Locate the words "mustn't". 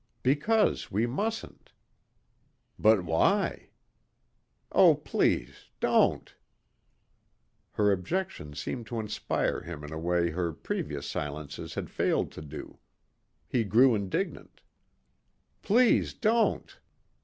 1.05-1.73